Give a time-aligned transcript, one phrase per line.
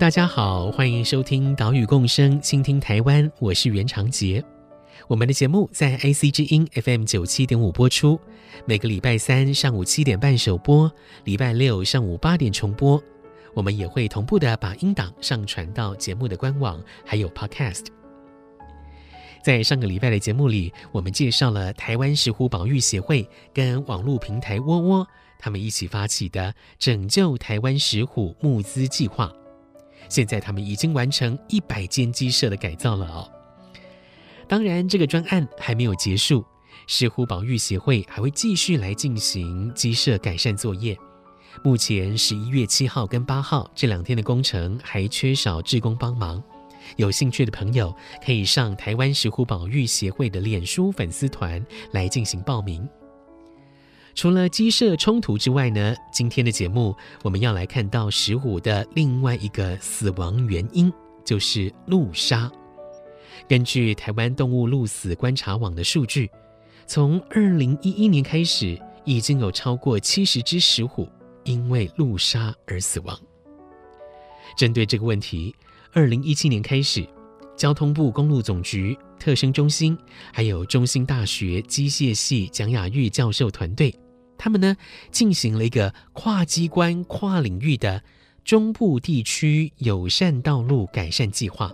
[0.00, 4.42] 大家好，欢迎收听《岛屿共生，倾听台湾》，我是袁长杰。
[5.06, 8.18] 我们的节目在 IC 之音 FM 九七点五播出，
[8.64, 10.90] 每个礼拜三上午七点半首播，
[11.24, 12.98] 礼拜六上午八点重播。
[13.52, 17.88] 我们也会同步的把音档上传到节目的官网，还有 Podcast。
[19.44, 25.06] 在上个礼拜的节目里，我们介绍了台湾石虎保育协会跟网络平台窝窝
[25.38, 29.30] 他们一起发起的拯救台湾石虎募资计划。
[30.10, 33.30] 现在他们已经完成一百间鸡舍的改造了哦。
[34.46, 36.44] 当然，这个专案还没有结束，
[36.86, 40.98] 石虎保育协会还会继续来进行鸡舍改善作业。
[41.62, 46.42] 目前十一月七号跟八号这两天的工程还缺少志工帮忙，
[46.96, 52.88] 有兴趣的朋友可以上台湾石虎保育协会的脸书粉丝团来进行报名。
[54.20, 60.92] 除了鸡舍冲突之外呢，今天的节目我们要来看到石虎的另外一个死亡原因，
[61.24, 62.52] 就是路杀。
[63.48, 66.30] 根据台湾动物路死观察网的数据，
[66.86, 71.08] 从二零一一年开始，已经有超过七十只石虎
[71.44, 73.18] 因为路杀而死亡。
[74.54, 75.56] 针对这个问题，
[75.94, 77.08] 二零一七年开始，
[77.56, 79.96] 交通部公路总局特生中心，
[80.30, 83.94] 还有中兴大学机械系蒋雅玉教授团队，
[84.40, 84.74] 他们呢
[85.12, 88.02] 进行了一个跨机关、跨领域的
[88.42, 91.70] 中部地区友善道路改善计划。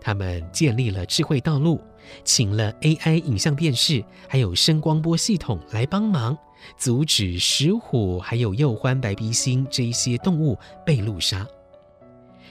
[0.00, 1.80] 他们建立了智慧道路，
[2.22, 6.38] 请了 AI 影像辨识，还有声光波系统来帮忙，
[6.78, 11.44] 阻止石虎还有鼬獾白鼻星这一些动物被路杀。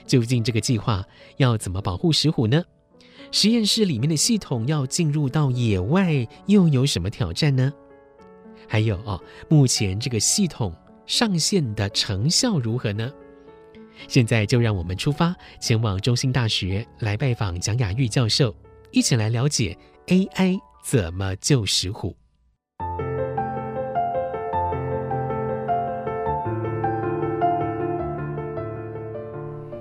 [0.06, 1.02] 究竟这个计划
[1.38, 2.62] 要怎么保护石虎呢？
[3.32, 7.72] 实验室里面的系统要进入到野外，又有什么挑战呢？
[8.68, 10.74] 还有哦，目前这个系统
[11.06, 13.12] 上线的成效如何呢？
[14.08, 18.54] 现在就让我们出发，前往中兴大学来拜访蒋雅玉教授，
[18.90, 22.16] 一起来了解 AI 怎么救石虎。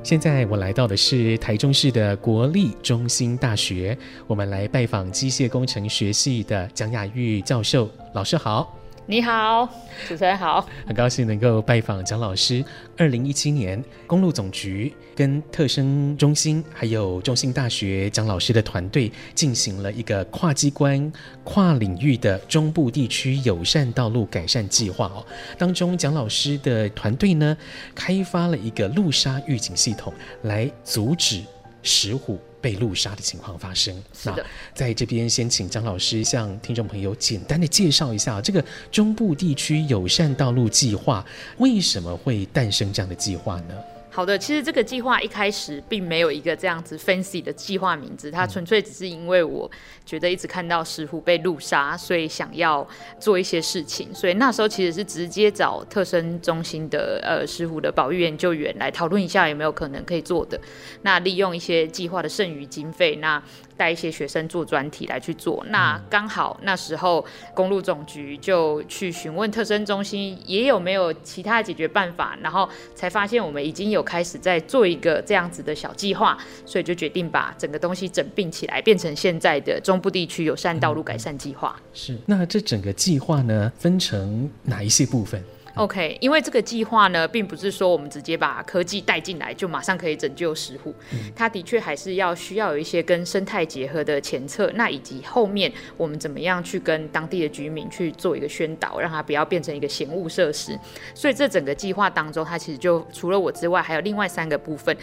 [0.04, 3.98] 现在我来到的是台中市的国立中心大学，
[4.28, 8.83] 我们来拜访机械工程学系的蒋雅玉教授，老师好。
[9.06, 9.68] 你好，
[10.08, 12.64] 主持人好，很高兴能够拜访蒋老师。
[12.98, 21.12] 二零一七年，公路总局跟特生中心还有中兴大学蒋老师的团队进行了一个跨机关、
[21.44, 25.26] 跨领域的中部地区友善道路改善计划哦。
[25.58, 27.58] 当中，蒋老师的团队呢，
[27.94, 31.42] 开发了一个路杀预警系统，来阻止
[31.82, 32.40] 石虎。
[32.64, 33.94] 被路杀的情况发生。
[34.24, 34.34] 那
[34.74, 41.26] 在这边先请张老师向听众朋友简单的介绍一下这个中部地区友善道路计划
[41.58, 43.93] 为什么会诞生这样的计划呢？
[44.16, 49.70] 好的，其实这个计划一开始并没有一个这样子 fancy 的计划名字，它纯粹只是因为我
[50.06, 52.88] 觉得一直看到石虎被路杀，所以想要
[53.20, 60.62] 做一些事情，所以那时候其实是直接找特生中心的呃石虎的保育研究员来讨论一下有没有可能可以做的，
[61.02, 63.42] 那利用一些计划的剩余经费，那。
[63.76, 81.80] 带一些学生做专题来去做，那刚好那时候公路总局就去询问特生中心也有没有其他的解决办法，然后才发现我们已经有开始在做一个这样子的小计划，所以就决定把整个东西整并起来，变成现在的中部地区友善道路改善计划。
[81.94, 85.44] 是，那这整个计划呢，分成哪一些部分
[85.76, 100.78] ？OK，因为这个计划呢，并不是说我们直接把科技带进来就马上可以拯救石虎，嗯，它的确还是要需要有一些跟生态结合的前策，那以及后面我们怎么样去跟当地的居民去做一个宣导，让它不要变成一个嫌恶设施。
[101.16, 104.96] 所以这整个计划当中，它其实就除了我之外，还有另外三个部分。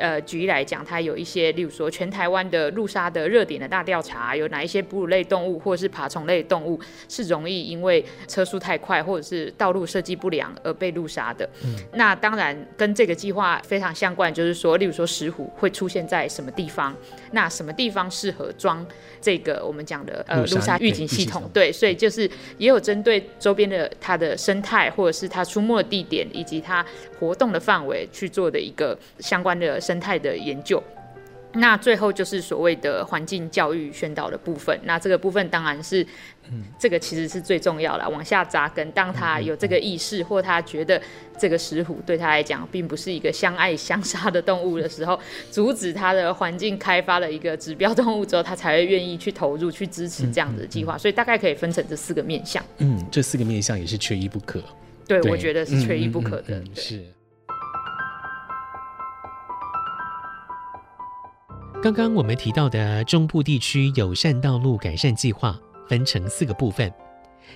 [0.00, 11.48] 呃，举例来讲，它有一些，例如说全台湾的路杀的热点的大调查，有哪一些哺乳类动物或者是爬虫类动物是容易因为车速太快或者是道路设计记不良而被路杀的。
[11.64, 16.96] 嗯、那当然跟这个计划非常相关，就是说，例如说石虎会出现在什么地方，
[17.32, 18.84] 那什么地方适合装
[19.20, 21.48] 这个我们讲的呃路杀预警系统？
[21.52, 22.28] 对，所以就是
[22.58, 26.84] 也有针对周边的它的生态，或者是它出没的地点以及它
[27.18, 30.82] 活动的范围去做的一个相关的生态的研究。
[31.56, 34.78] 那最后就是所谓的环境教育宣导的部分。
[34.84, 36.06] 那这个部分当然是，
[36.50, 38.90] 嗯，这个其实是最重要的，往下扎根。
[38.92, 41.00] 当他有这个意识，或他觉得
[41.38, 45.18] 这个石虎对他来讲并不是一个相爱相杀的动物的时候，
[45.50, 50.96] 阻止他的环境开发的一个指标动物之后，他才会愿意去投入、去支持这样子的计划。
[50.98, 52.62] 所以大概可以分成这四个面向。
[52.78, 54.62] 嗯，这四个面向也是缺一不可。
[55.06, 56.62] 对，对我觉得是缺一不可的。
[56.74, 57.02] 是。
[61.86, 65.56] 刚刚我们提到的中部地区友善道路改善计划
[65.88, 66.92] 分成四个部分，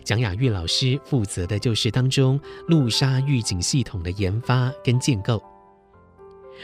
[0.04, 5.42] 蒋雅玉老师负责的就是当中路杀预警系统的研发跟建构。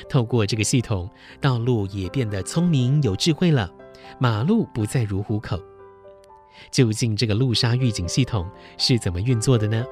[0.09, 1.11] 透过这个系统，
[1.41, 3.69] 道路也变得聪明有智慧了，
[4.21, 5.61] 马路不再如虎口。
[6.71, 8.49] 究竟这个路杀预警系统
[8.79, 9.85] 是怎么运作的呢？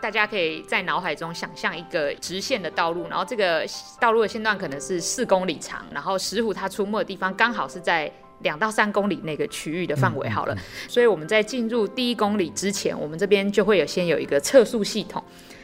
[0.00, 3.64] 大家可以在脑海中想象一个直线的道路，然后这个
[4.00, 8.10] 道路的线段可能是四公里长，然后石虎它出没的地方刚好是在
[8.40, 10.28] 两到三公里那个区域的范围。
[10.28, 10.56] 好了，
[10.88, 15.22] 所以我们在进入第一公里之前，我们这边就会有先有一个测速系统。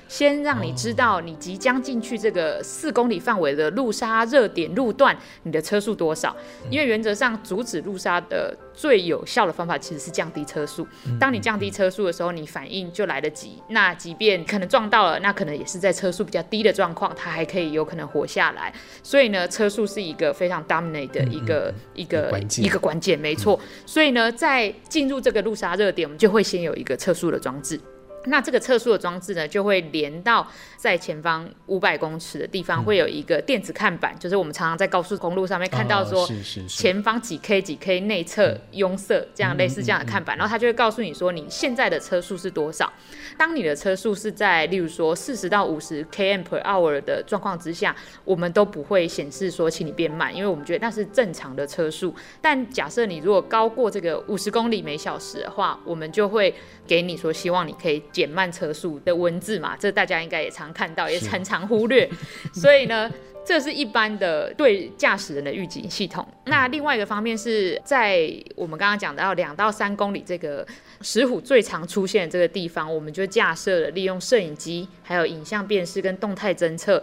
[0.08, 6.34] 先让你知道你即将进去这个四公里范围的路杀热点路段，你的车速多少？
[6.70, 10.86] 因为原则上阻止路杀的最有效的方法其实是降低车速。
[11.18, 13.62] 当你降低车速的时候，你反应就来得及。
[13.68, 18.72] 那即便可能撞到了，那可能也是在车速比较低的状况，它还可以有可能活下来。
[19.02, 23.58] 所以呢，车速是一个非常 dominate 的一个一个一个关键，没错。
[23.84, 27.80] 所以呢，在进入这个路杀热点，我们就会先有一个测速的装置。
[28.26, 30.46] 那这个测速的装置呢，就会连到
[30.76, 36.28] 在前方五百公尺的地方，会有一个电子看板，嗯、就是我们常常在高速公路上面看到说，
[36.68, 42.92] 前方几 K 几 K 内侧拥塞这样类似这样的看板，然后它就会告诉你说你现在的车速是多少。
[43.38, 47.94] 当你的车速是在例如说四十到五十 km per hour 的状况之下，
[48.24, 52.14] 我们都不会显示说请你变慢，因为我们觉得那是正常的车速。
[52.40, 56.52] 但假设你如果高过这个五十公里每小时的话，我们就会
[56.86, 58.02] 给你说希望你可以。
[58.16, 62.08] 减慢车速的文字嘛，这大家应该也常看到，也常常忽略。
[62.50, 63.12] 所以呢，
[63.44, 66.26] 这是一般的对驾驶人的预警系统。
[66.46, 70.66] 那另外一个方面是在我们刚刚讲到两到三公里这个
[71.02, 77.02] 石虎最常出现的这个地方，我们就架设了利用摄影机、还有影像辨识跟动态侦测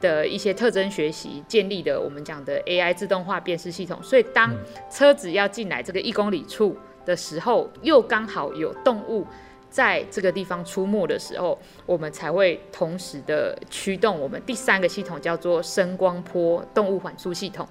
[0.00, 4.02] 的一些特征学习建立的我们讲的 AI 自动化辨识系统。
[4.02, 4.50] 所以当
[4.90, 6.74] 车子要进来这个一公里处
[7.04, 9.26] 的时候，又刚好有动物。
[9.74, 17.66] 在这个地方出没的时候，我们才会同时的驱动我们第三个系统，叫做声光波动物缓速系统。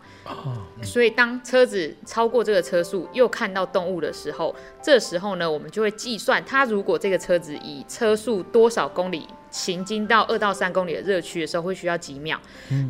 [0.81, 12.37] 所以当车子超过这个车速，又看到动物的时候，这时候呢，我们就会计算它如果这个车子以车速多少公里行经到二到三公里的热区的时候，会需要几秒。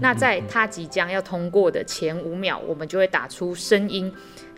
[0.02, 4.12] 那在它即将要通过的前五秒，我们就会打出声音。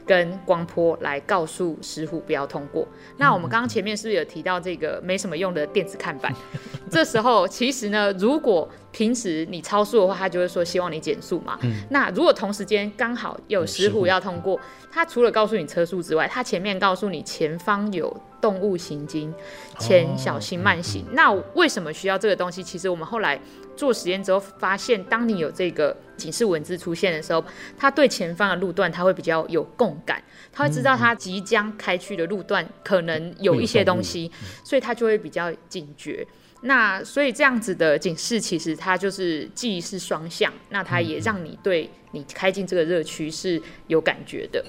[0.05, 2.87] 跟光波来告诉石虎不要通过。
[3.17, 6.33] 那我们刚刚前面是不是有提到这个没什么用的电子看板？
[6.89, 11.57] 这时候其实呢，如果平时你超速的话，他就会说希望你减速嘛。
[11.63, 14.59] 嗯、那如果同时间刚好有石虎要通过，
[14.91, 18.15] 他除了告诉你车速之外，他前面告诉你前方有
[18.45, 19.33] 动物行经，
[19.79, 21.03] 前小心慢行。
[21.13, 22.61] 那为什么需要这个东西？
[22.61, 23.39] 其实我们后来。
[23.75, 27.43] 做实验之后发现，当你有这个警示文字出现的时候，
[27.77, 30.23] 它对前方的路段它会比较有共感，
[30.53, 34.31] 它会知道它即将开去的路段可能有一些东西，
[34.63, 36.25] 所以它就会比较警觉。
[36.61, 44.63] 那所以这样子的警示其实它就是既是双向，那它也让你对你开进这个热区是有感觉的。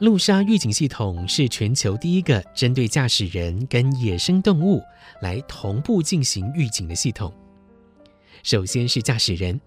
[0.00, 4.82] 路杀预警系统是全球第一个针对驾驶人跟野生动物
[5.20, 7.30] 来同步进行预警的系统。
[8.42, 9.60] 首先是驾驶人，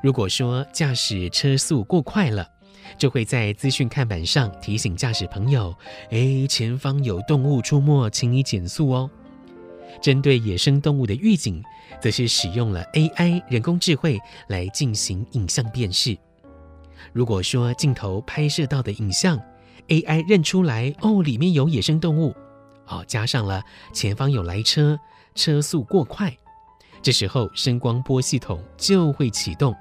[0.00, 2.48] 如果说驾驶车速过快了，
[2.96, 5.74] 就会在资讯看板上提醒驾驶朋友
[6.10, 9.10] ：“诶，前方有动物出没，请你减速哦。”
[10.00, 11.60] 针对野生动物的预警，
[12.00, 16.16] 则是使用了 AI 人工智慧来进行影像辨识。
[17.12, 19.40] 如果说镜头拍摄到的影像
[19.88, 22.34] ，AI 认出来哦，里面有野生动物，
[22.86, 23.62] 哦，加上了
[23.92, 24.98] 前方有来车，
[25.34, 26.36] 车速过快，
[27.02, 29.74] 这时候声光波系统就会启动，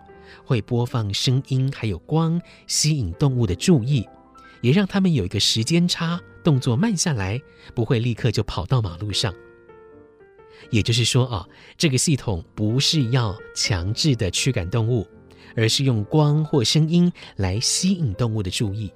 [0.45, 4.07] 会播放声音还有光，吸引动物的注意，
[4.62, 7.41] 也让他们有一个时间差动作慢下来，
[7.74, 9.33] 不会立刻就跑到马路上。
[10.69, 15.07] 也就是说啊，这个系统不是要强制的驱赶动物，
[15.55, 18.91] 而是用光或声音来吸引动物的注意。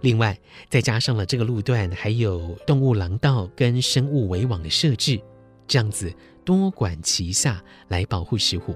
[0.00, 0.38] 另外，
[0.68, 5.20] 再加上了这个路段还有动物廊道跟生物围网的设置，
[5.66, 6.12] 这样子
[6.44, 8.74] 多管齐下来保护石虎。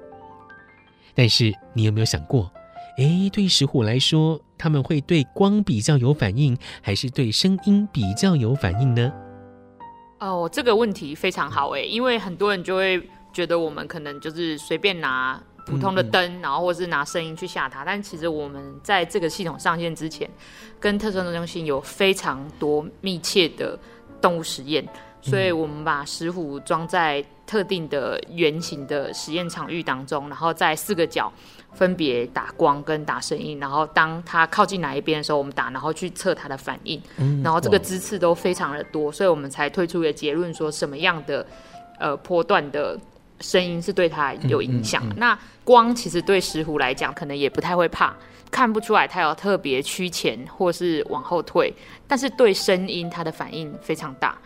[1.14, 2.50] 但是你有没有想过，
[2.98, 9.12] 诶，对石虎来说，他们会对光比较有反应，还是对声音比较有反应呢？
[10.18, 13.02] 哦，这个问题非常好诶，因为很多人就会
[13.32, 15.42] 觉得我们可能就是随便拿。
[15.64, 20.28] 普通的灯，然后或是拿声音去吓它，但其实我们在这个系统上线之前，
[20.80, 23.78] 跟特生中心有非常多密切的
[24.20, 24.86] 动物实验，
[25.20, 31.32] 所以我们把石虎装在特定的圆形的实验场域当中，然后在四个角
[31.72, 37.00] 分别打光跟打声音，然后当它靠近哪一边的时候，我们打，然后去测它的反应，
[37.44, 41.46] 然后这个支次都非常的多，所以我们才推出一个结论说什么样的
[42.00, 42.98] 呃波段的。
[43.42, 45.18] 声音是对他有影响，嗯嗯嗯。
[45.18, 48.14] 那光其实对石虎来讲，可能也不太会怕，
[48.50, 51.74] 看不出来它有特别趋前或是往后退。
[52.06, 54.38] 但是对声音，它的反应非常大，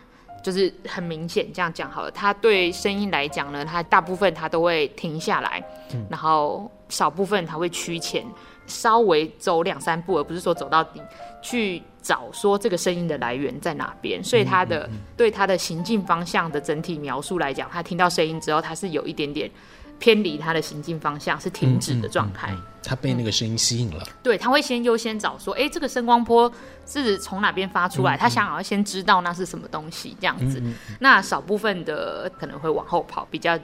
[0.42, 1.46] 就是很明显。
[1.52, 5.62] 这样讲好了，它对声音来讲呢，它大部分它都会停下来，
[5.92, 8.24] 嗯、然后少部分它会趋前，
[8.66, 11.00] 稍微走两三步，而不是说走到底
[11.42, 11.82] 去。
[12.06, 19.50] 找说这个声音的来源在哪边，所以他的对他的行进方向的整体描述来讲，他听到声音之后，他是有一点点
[19.98, 22.54] 偏离他的行进方向，是停止的状态。
[22.80, 24.06] 他被那个声音吸引了。
[24.22, 26.52] 对，他会先优先找说，哎，这个声光波
[26.86, 28.16] 是从哪边发出来？
[28.16, 30.62] 他想要先知道那是什么东西，这样子。
[31.00, 33.58] 那少部分的可能会往后跑，比较。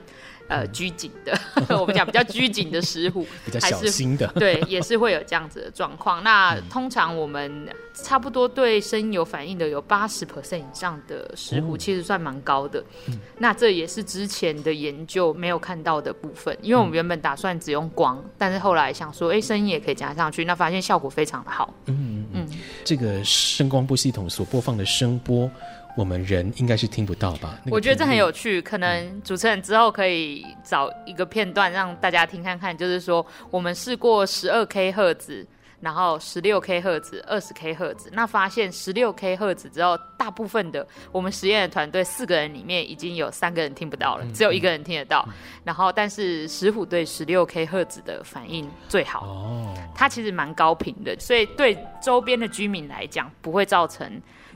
[0.52, 1.32] 呃，拘谨的，
[1.80, 6.22] 我们讲比较拘谨的石虎， 比较小心的，对，也是会有这样子的状况。
[6.22, 12.84] 那通常我们差不多对声音有反应的，有八十 percent 以上的石虎，其实算蛮高的。
[13.08, 13.18] 嗯。
[13.38, 21.72] 那这也是之前的研究没有看到的部分，因为我们原本打算只用光，但是后来想说，哎，声音也可以加上去，那发现效果非常的好。
[21.86, 25.50] 嗯嗯，嗯，这个声光波系统所播放的声波。
[25.94, 27.58] 我们人应该是听不到吧？
[27.70, 32.76] 我觉得这很有趣，可能主持人之后可以找一个片段让大家听看看。
[32.76, 35.46] 就是说，我们试过十二 K 赫兹，
[35.80, 45.28] 然后十六 K 赫兹、二十 K 赫兹，那发现十六 K 赫兹之后，大部分的我们实验的团队四个人里面已经有三个人听不到了，只有一个人听得到。
[45.62, 54.10] 然后，但是石虎对十六 K 赫兹的反应最好哦，它其实蛮高频的，所以对周边的居民来讲不会造成。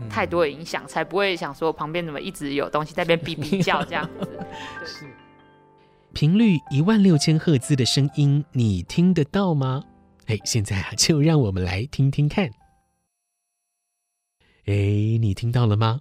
[0.08, 4.44] 太多的影响，才不会想说旁边怎么一直有东西在那边哔哔叫这样子。
[4.84, 5.06] 是
[6.12, 9.84] 频率一万六千赫兹的声音，你听得到吗？
[10.26, 12.50] 哎，现在啊，就让我们来听听看。
[14.64, 16.00] 哎，你听到了吗？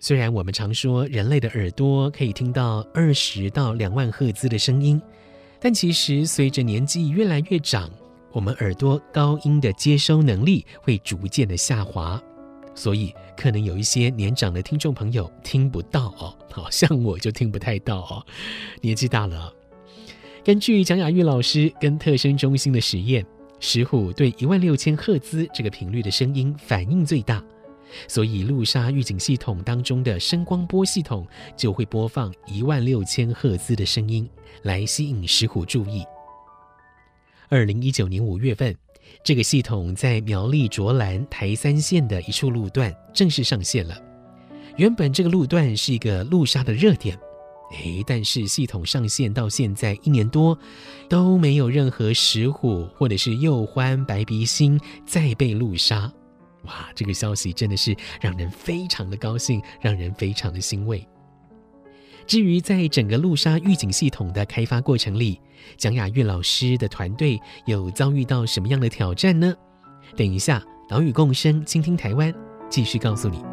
[0.00, 5.00] 虽然我们常说人类的耳朵可以听到二十到两万赫兹的声音，
[5.60, 7.88] 但其实随着年纪越来越长，
[8.32, 12.20] 我们耳朵高音的接收能力会逐渐的下滑。
[12.74, 18.24] 所以，可能有一些年长的听众朋友听不到哦，好像我就听不太到哦，
[18.80, 19.52] 年纪大了。
[20.42, 23.26] 根据蒋雅玉老师跟特生中心的实验，
[23.58, 27.44] 石虎对一万六千赫兹这个频率的声音反应最大，
[28.08, 34.26] 所以路杀预警系统当中的声光波系统就会播放一万六千赫兹的声音
[34.62, 36.04] 来吸引石虎注意。
[37.50, 38.74] 二零一九年五月份。
[39.22, 43.96] 这个系统在苗栗卓兰台三线的一处路段正式上线了。
[44.76, 47.18] 原本这个路段是一个路杀的热点，
[47.72, 50.58] 诶，但是系统上线到现在一年多，
[51.08, 56.10] 都没有任何石虎或者是幼獾、白鼻心再被路杀。
[56.64, 61.06] 哇，这个消息真的是让人非常的高兴，让人非常的欣慰。
[62.30, 65.40] 至于在整个路杀预警系统的开发过程里，
[65.76, 69.52] 蒋雅玉老师的团队有遭遇到什么样的挑战呢？
[70.16, 72.32] 等一下，岛屿共生，倾听台湾，
[72.68, 73.49] 继续告诉你。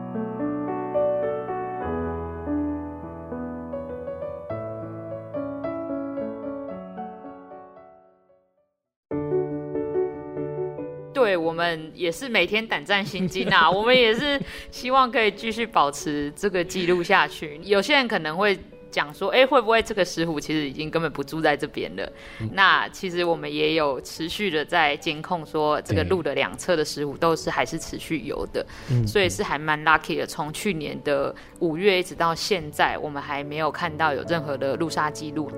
[11.57, 13.69] 们也是每天胆战心惊啊！
[13.69, 14.39] 我们也是
[14.71, 17.59] 希望可以继续保持这个记录下去。
[17.63, 18.57] 有些人可能会
[18.89, 22.11] 讲说，哎，会不会这个石虎其实已经根本不住在这边了？
[22.39, 30.25] 嗯、那其实我们也有持续的在监控，说这个路的两侧的石虎都是还是持续有的，嗯所以是还蛮 lucky 的。
[30.25, 35.51] 从去年的五月一直到现在，我们还没有看到有任何的路杀记录。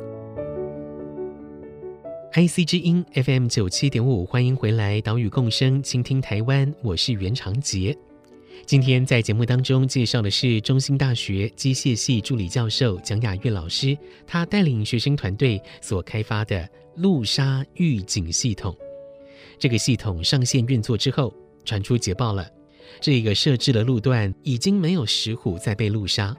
[2.31, 7.97] IC 之音 FM 九七点五，欢迎回来，岛屿共生，倾听台湾，我是袁长杰。
[8.67, 18.77] 今天在节目当中介绍的是中兴大学机械系助理教授蒋雅月老师，他带领学生团队所开发的路杀预警系统。
[19.57, 21.33] 这个系统上线运作之后，
[21.65, 22.47] 传出捷报了，
[23.01, 26.37] 这个设置的路段已经没有石虎在被路杀。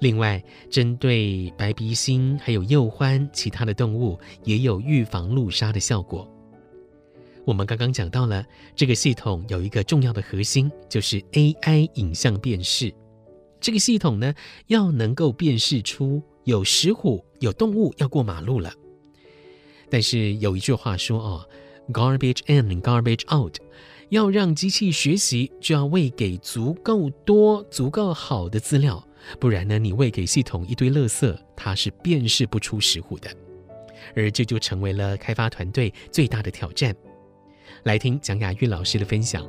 [0.00, 6.26] 另外，针对白鼻星还有鼬獾其他的动物，也有预防路杀的效果。
[7.44, 12.92] 我们刚刚讲到了这个系统有一个重要的核心，就是 AI 影像辨识。
[13.60, 14.34] 这个系统呢，
[14.68, 18.72] 要能够辨识出有石虎、有动物要过马路了。
[19.90, 21.48] 但是有一句话说哦
[21.92, 23.56] ，“garbage in, garbage out”，
[24.08, 29.06] 要让机器学习，就要喂给足够多、足够好的资料，
[29.38, 33.30] 不然呢，你喂给系统一堆垃圾，它是辨识不出石虎的。
[34.16, 36.94] 而这就成为了开发团队最大的挑战。
[37.84, 39.46] 来听蒋雅玉老师的分享。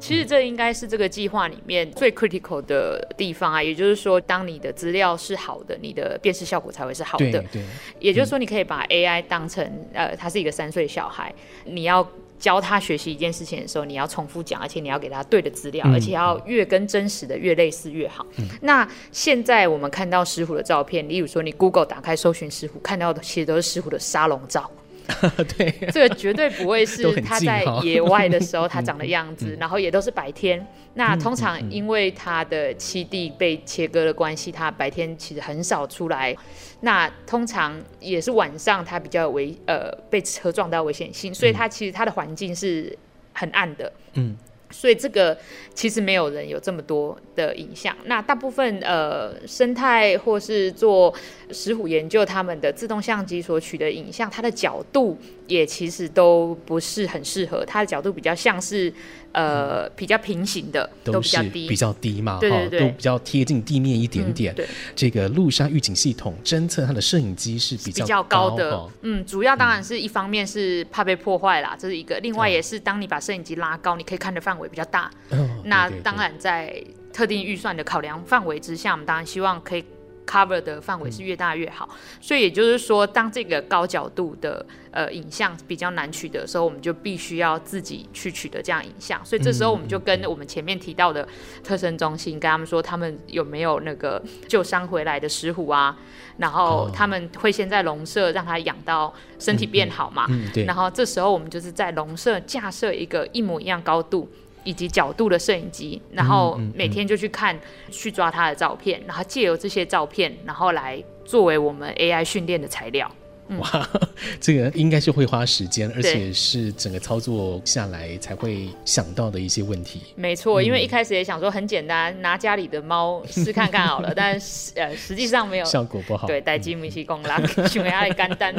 [0.00, 7.42] 其实这应该是这个计划里面最 critical 的地方啊，也就是说，当你的资料是好的，你的辨识效果才会是好的。
[7.50, 7.62] 对，
[7.98, 9.64] 也就是说，你可以把 AI 当成
[9.94, 12.06] 呃，他是一个三岁小孩，你要
[12.44, 18.26] 教他学习一件事情的时候，你要重复讲，而且你要给他对的资料，而且要越跟真实的越类似越好。
[18.36, 18.46] 嗯。
[18.60, 24.70] 那现在我们看到石虎的照片，例如说你 Google 打开搜寻石虎，看到的其实都是石虎的沙龙照。
[25.56, 30.66] 对，这个绝对不会是他在野外的时候他长的样子， 然后也都是白天。
[30.94, 36.34] 那通常因为它的栖地被切割的关系，它白天其实很少出来。
[36.80, 42.96] 那通常也是晚上，它比较有危呃被车撞到危险性，所以它其实它的环境是
[43.32, 43.92] 很暗的。
[44.14, 44.36] 嗯。
[44.74, 45.36] 所以这个
[45.72, 47.96] 其实没有人有这么多的影像。
[48.06, 51.14] 那大部分呃生态或是做
[51.50, 57.64] 石虎研究，他们的自动相机所取的影像，它的角度也其实都不是很适合。
[57.64, 58.92] 它的角度比较像是。
[59.34, 64.54] 呃，比较平行的都比较低，比较低嘛，对对对，都比较贴近地面一点点。
[64.54, 68.88] 嗯、对，这个路杀预警系统侦测它的摄影机是比较，比较高的。
[69.02, 72.16] 嗯，主要当然是一方面是怕被破坏啦，嗯、这是一个。
[72.20, 75.10] 另外也是当你把摄影机拉高，你可以看的范围比较大。
[75.30, 76.72] 哦、那当然在
[77.12, 79.84] 特定预算的考量范围之下，我们当然希望可以。
[80.26, 89.24] Cover 的范围是越大越好，嗯，所以也就是说，当这个高角度的呃影像比较难取得的时候，我们就必须要自己去取得这样影像。
[89.24, 91.26] 所以这时候我们就跟我们前面提到的
[91.62, 95.96] 特生中心跟他们说，他们有没有那个救伤回来的石虎啊？
[96.38, 100.26] 然后他们会先在笼舍让它养到身体变好嘛？
[100.30, 100.64] 嗯，嗯，对。
[100.64, 104.28] 然后这时候我们就是在笼舍架设一个一模一样高度。
[104.64, 113.10] 以及角度的摄影机，然后每天就去看、嗯嗯嗯、去抓它的照片，然后借由这些照片，然后来作为我们 AI 训练的材料。
[113.48, 113.88] 嗯、哇，
[114.40, 120.00] 这个应该是会花时间，而且是整个操作下来才会想到的一些问题。
[120.16, 126.26] 没错，因为一开始也想说很简单，拿家里的猫 试看看好了，但是呃实际上没有效果不好。
[126.26, 128.54] 对，代志不是讲人，想要 的简单。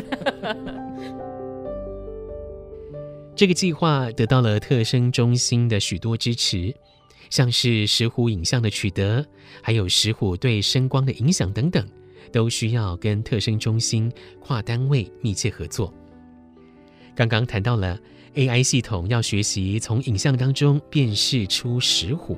[3.35, 6.73] 这个计划得到了特生中心的许多支持，
[7.29, 9.25] 像是石虎影像的取得，
[9.61, 11.85] 还有石虎对声光的影响等等，
[12.31, 15.93] 都需要跟特生中心跨单位密切合作。
[17.13, 17.99] 刚刚谈到了
[18.35, 22.37] AI 系统要学习从影像当中辨识出石虎，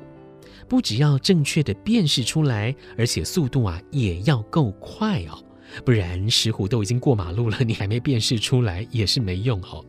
[0.68, 5.38] 不只要正确的辨识出来，而且速度啊也要够快哦，
[5.84, 9.84] 不然石虎都已经过马路了，你还没辨识出来也是没用哦。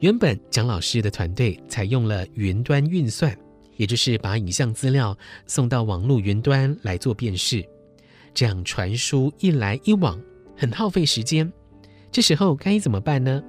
[0.00, 3.36] 原本蒋老师的团队采用了云端运算，
[3.76, 7.62] 也就是把影像资料送到网络云端来做辨识，
[8.32, 10.18] 这样传输一来一往
[10.56, 11.52] 很耗费时间。
[12.10, 13.42] 这时候该怎么办呢？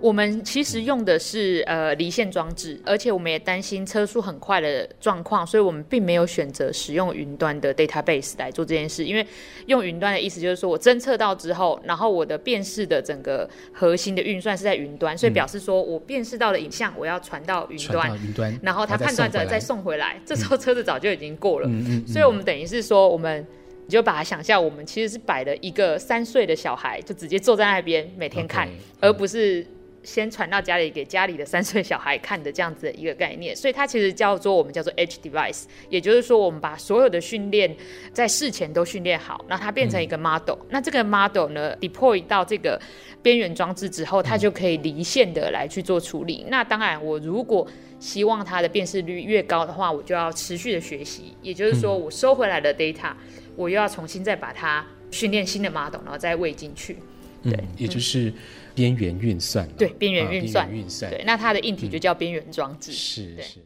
[0.00, 9.04] 我们其实用的是呃离线装置，而且我们也担心车速很快的状况，所以我们并没有选择使用云端的 database 来做这件事。
[9.04, 9.26] 因为
[9.66, 21.66] 用云端的意思就是说我侦测到之后，然后我的辨识的整个核心的运算是在云端，所以表示说我辨识到的影像我要传到云端，云端，然后它判断者再送回来，这时候车子早就已经过了。
[21.68, 23.44] 嗯嗯，所以我们等于是说，我们
[23.86, 29.66] 你就把它想象，我们其实是摆了一个三岁的小孩，就直接坐在那边每天看，okay, 而不是。
[30.08, 37.76] 先传到家里给家里的三岁小孩看的这样子的一个概念，所以它其实叫做我们叫做 Edge Device，也就是说我们把所有的训练
[38.10, 40.66] 在事前都训练好，那它变成一个 model，嗯。
[40.70, 42.80] 那这个 model 呢 deploy 到这个
[43.22, 46.42] 边缘装置之后，它就可以离线的来去做处理。
[46.46, 47.68] 嗯、那当然，我如果
[48.00, 53.12] 希望它的辨识率越高的话，我就要持续的学习，也就是说我收回来的 data，
[53.56, 56.96] 我又要重新再把它训练新的 model，然后再喂进去。
[57.42, 58.32] 对，嗯、也就是
[58.78, 59.68] 边缘运算。
[59.76, 61.10] 对，边缘运算，啊、算。
[61.10, 62.92] 对，那它的硬体就叫边缘装置。
[62.92, 63.58] 是、嗯、是。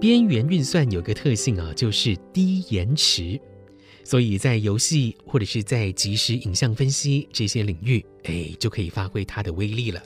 [0.00, 3.40] 边缘运算有个特性啊，就是低延迟。
[4.04, 10.00] 所以在游戏或者是在即时影像分析这些领域，哎，就可以发挥它的威力了。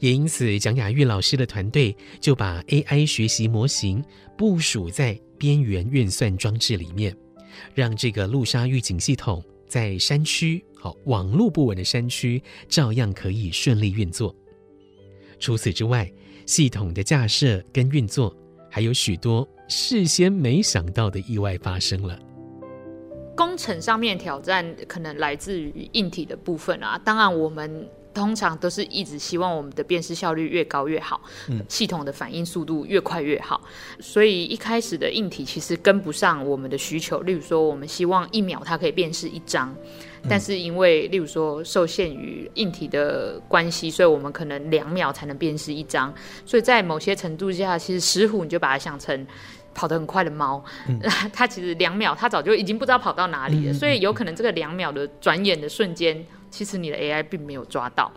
[0.00, 4.02] 也因此，蒋雅玉老师的团队就把 AI 学习模型
[4.36, 7.16] 部署在边缘运算装置里面，
[7.74, 14.34] 让这个路沙预警系统在山区，好，网络不稳的山区，照样可以顺利运作。
[15.38, 16.10] 除此之外，
[16.46, 18.36] 系统的架设跟运作，
[18.70, 22.18] 还有许多事先没想到的意外发生了。
[23.34, 33.60] 工程上面挑战可能来自于硬体的部分啊，当然我们通常都是一直希望我们的辨识效率越高越好，嗯，系统的反应速度越快越好，
[34.00, 37.20] 所以一开始的硬体其实跟不上我们的需求。
[37.20, 39.74] 例如说，我们希望一秒它可以辨识一张，
[40.28, 46.12] 但是因为例如说受限于硬体的关系，所以我们可能两秒才能辨识一张，
[46.44, 49.26] 所以在某些程度下，其实石虎你就把它想成。
[49.74, 51.00] 跑得很快的猫，嗯、
[51.32, 58.12] 它其实两秒，它早就已经不知道跑到哪里了，嗯、所以有可能这个两秒的转眼的瞬间，其实你的 AI 并没有抓到。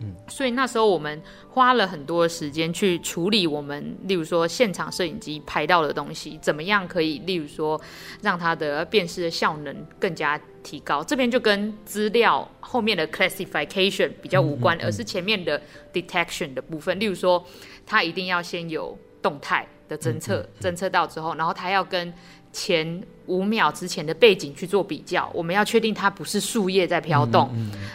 [0.00, 7.80] 嗯，所以那时候我们花了很多时间去处理我们，例如说现场摄影机拍到的东西，怎么样可以，例如说
[8.20, 11.02] 让它的辨识的效能更加提高。
[11.02, 15.62] 这边就跟资料后面的 classification 比较无关，嗯嗯嗯、而是前面的
[15.94, 17.00] detection 的部分。
[17.00, 17.42] 例如说，
[17.86, 19.66] 它一定要先有动态。
[19.88, 22.12] 的侦测侦测到之后，然后它要跟
[22.56, 27.50] 前五秒之前的背景去做比较，我们要确定它不是树叶在飘动，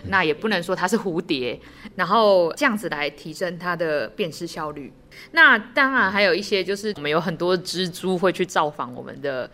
[0.05, 1.59] 那也不能说它是蝴蝶，
[1.95, 4.93] 然后这样子来提升它的辨识效率。
[5.31, 9.49] 那当然还有一些就是我们有很多蜘蛛会去造访我们的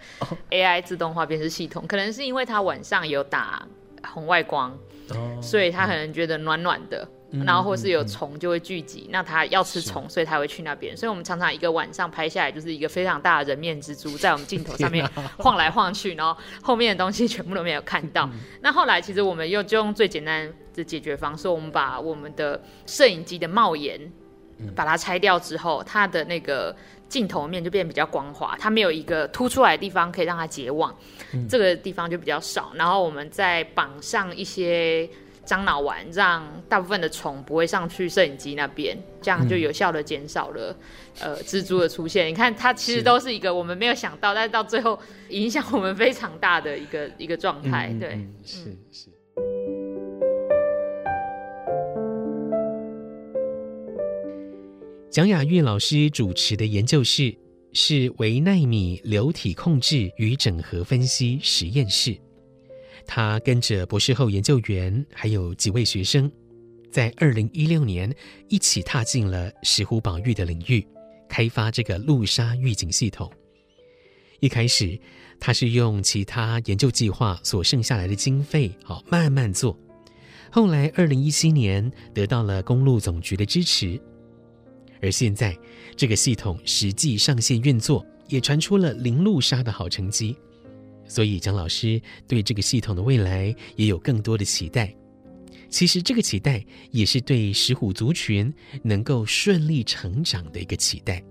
[0.50, 3.66] AI 自动化辨识系统，可能是因为它晚上有打
[4.12, 4.78] 红外光，
[5.12, 7.08] 哦、所以它可能觉得暖暖的。
[7.30, 10.96] 然后或是有虫就会聚集，那它要吃虫，所以它会去那边。
[10.96, 15.06] 所以我们常常一个晚上拍下来，就是一个非常大的人面蜘蛛在我们镜头上面
[15.38, 18.26] 晃来晃去，然后后面的东西全部都没有看到。
[18.32, 24.00] 嗯、 那后来其实我们又就用最简单的解决方式，我们把我们的摄影机的帽檐
[24.74, 26.74] 把它拆掉之后，它的那个
[27.10, 30.96] 镜头面就变得比较光滑，它没有一个凸出来的地方可以让它结网，
[31.34, 32.72] 嗯、这个地方就比较少。
[32.76, 35.10] 然后我们再绑上一些。
[35.48, 40.76] 樟脑丸让大部分的虫不会上去摄影机那边，这样就有效的减少了、
[41.22, 42.28] 嗯、呃蜘蛛的出现。
[42.28, 47.88] 你看，它其实都是一个我们没有想到，是但是到最后影响我们非常大的一个一个状态。
[47.90, 49.10] 嗯、对，嗯、是是。
[55.10, 57.34] 蒋雅玉老师主持的研究室
[57.72, 62.18] 是维奈米流体控制与整合分析实验室。
[63.08, 66.30] 他跟着博士后研究员还有几位学生，
[66.92, 68.14] 在二零一六年
[68.50, 70.86] 一起踏进了石虎保育的领域，
[71.30, 73.32] 开发这个路沙预警系统。
[74.42, 75.00] 一开始，
[75.40, 79.76] 他是用其他研究计划所剩下来的经费，好慢慢做。
[80.52, 84.00] 后来，二零一七年得到了公路总局的支持，
[85.02, 85.58] 而现在
[85.96, 90.36] 这个系统实际上线运作，也传出了零路杀的好成绩。
[91.08, 94.94] 所以，蒋老师对这个系统的未来也有更多的期待。
[95.70, 101.24] 其实，这个期待也是对石虎族群能够顺利成长的一个期待。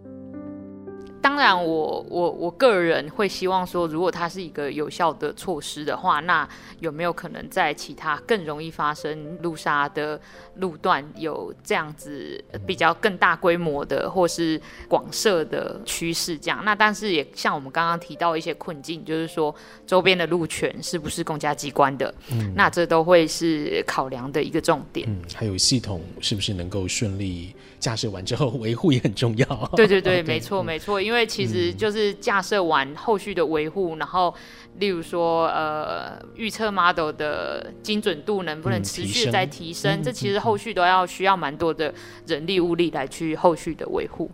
[1.27, 10.21] 当然我，我我我个人会希望说，如果它是一个有效的措施的话，那有没有可能在其他更容易发生路杀的
[10.59, 16.39] 路段有这样子比较更大规模的或是广设的趋势？
[16.39, 19.53] 这样，那但是也像我们刚刚提到一些困境，就是说
[19.85, 22.15] 周边的路权是不是公家机关的？
[22.31, 25.09] 嗯，那这都会是考量的一个重点。
[25.11, 29.47] 嗯，还有系统是不是能够顺利架设完之后维护也很重要。
[29.75, 31.16] 对对对， 没错没错，因为。
[31.17, 34.35] 因为其实就是架设完后续的维护，嗯、然后
[34.81, 41.95] 例如说呃预测 model 的精准度能不能持续在提升，嗯、提升这其实后续都要需要蛮多的
[42.27, 44.31] 人力物力来去后续的维护。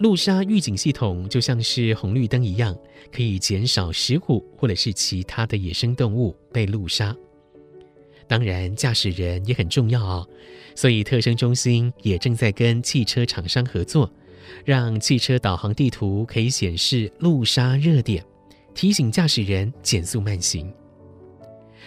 [0.00, 2.76] 路杀预警系统就像是红绿灯一样，
[3.12, 7.14] 可以减少石虎或者是其他的野生动物被路杀。
[8.28, 10.28] 当然，驾驶人也很重要哦，
[10.74, 14.08] 所以特生中心也正在跟汽车厂商合作，
[14.64, 18.22] 让汽车导航地图可以显示路杀热点，
[18.74, 20.70] 提醒驾驶人减速慢行。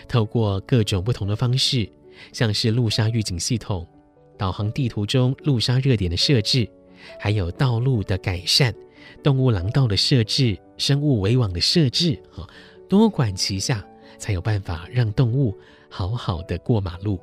[0.08, 1.88] 透过各种不同的方式，
[2.34, 3.88] 像是路杀预警系统、
[4.36, 6.67] 导航地图中路杀热点的设置，
[7.19, 8.73] 还有道路的改善，
[9.23, 12.49] 动物廊道的设置、生物围网的设置，哈，
[12.89, 13.86] 多管齐下，
[14.17, 15.56] 才有办法让动物
[15.91, 17.19] 好好的过马路。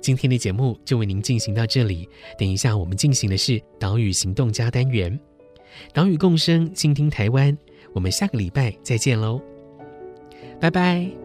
[0.00, 2.06] 今天的节目就为您进行到这里，
[2.38, 5.18] 等一下我们进行的是岛屿行动家单元，
[5.94, 7.56] 岛屿共生，倾听台湾，
[7.94, 9.40] 我们下个礼拜再见喽，
[10.60, 11.23] 拜拜。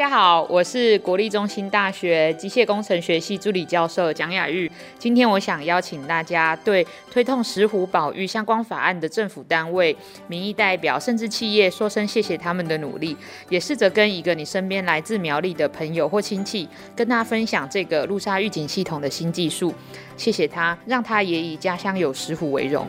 [0.00, 4.72] 大家好，我是国立中心大学机械工程学系助理教授蒋雅玉。
[4.98, 9.94] 今天我想邀请大家对推动石虎保育相关法案的政府单位、
[10.26, 13.14] 民意代表，甚至企业说声谢谢他们的努力，
[13.50, 19.74] 也试着跟一个你身边来自苗栗的朋友或亲戚，跟他分享这个路杀预警系统的新技术。
[20.16, 22.88] 谢谢他，让他也以家乡有石虎为荣。